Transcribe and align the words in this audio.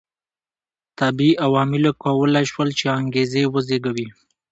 طبیعي 0.99 1.33
عواملو 1.45 1.91
کولای 2.03 2.45
شول 2.51 2.69
چې 2.79 2.85
انګېزې 2.99 3.43
وزېږوي. 3.53 4.07